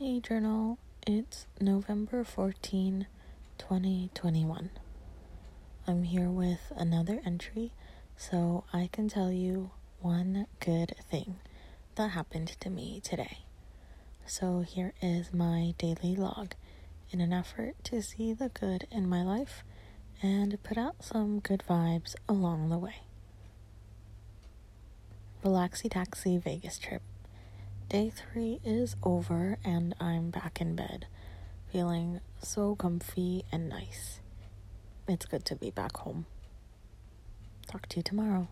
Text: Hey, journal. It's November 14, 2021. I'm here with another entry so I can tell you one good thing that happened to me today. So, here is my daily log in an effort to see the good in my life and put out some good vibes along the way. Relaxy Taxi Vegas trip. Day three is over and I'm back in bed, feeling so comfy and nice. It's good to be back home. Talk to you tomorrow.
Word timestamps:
Hey, 0.00 0.20
journal. 0.20 0.78
It's 1.08 1.48
November 1.60 2.22
14, 2.22 3.08
2021. 3.58 4.70
I'm 5.88 6.04
here 6.04 6.28
with 6.28 6.70
another 6.76 7.20
entry 7.26 7.72
so 8.16 8.62
I 8.72 8.90
can 8.92 9.08
tell 9.08 9.32
you 9.32 9.72
one 10.00 10.46
good 10.60 10.94
thing 11.10 11.40
that 11.96 12.10
happened 12.10 12.54
to 12.60 12.70
me 12.70 13.00
today. 13.02 13.38
So, 14.24 14.60
here 14.60 14.94
is 15.02 15.34
my 15.34 15.74
daily 15.78 16.14
log 16.14 16.54
in 17.10 17.20
an 17.20 17.32
effort 17.32 17.74
to 17.86 18.00
see 18.00 18.32
the 18.32 18.50
good 18.50 18.86
in 18.92 19.08
my 19.08 19.24
life 19.24 19.64
and 20.22 20.62
put 20.62 20.78
out 20.78 21.02
some 21.02 21.40
good 21.40 21.64
vibes 21.68 22.14
along 22.28 22.68
the 22.68 22.78
way. 22.78 23.02
Relaxy 25.44 25.90
Taxi 25.90 26.38
Vegas 26.38 26.78
trip. 26.78 27.02
Day 27.88 28.12
three 28.14 28.60
is 28.66 28.96
over 29.02 29.56
and 29.64 29.94
I'm 29.98 30.28
back 30.28 30.60
in 30.60 30.76
bed, 30.76 31.06
feeling 31.72 32.20
so 32.42 32.74
comfy 32.74 33.44
and 33.50 33.66
nice. 33.70 34.20
It's 35.08 35.24
good 35.24 35.46
to 35.46 35.56
be 35.56 35.70
back 35.70 35.96
home. 35.96 36.26
Talk 37.66 37.88
to 37.88 37.96
you 37.96 38.02
tomorrow. 38.02 38.48